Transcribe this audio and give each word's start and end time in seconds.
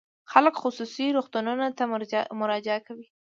خلک 0.31 0.55
خصوصي 0.61 1.05
روغتونونو 1.15 1.65
ته 1.77 1.83
مراجعه 2.41 2.79
کوي. 2.87 3.07